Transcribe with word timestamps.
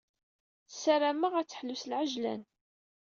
Ssarameɣ 0.71 1.33
ad 1.35 1.47
teḥlu 1.47 1.75
s 1.81 1.83
lɛejlan. 1.91 2.41